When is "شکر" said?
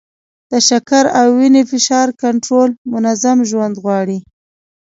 0.69-1.03